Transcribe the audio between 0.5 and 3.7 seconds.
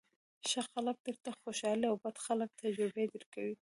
خلک درته خوشالۍ او بد خلک تجربې درکوي.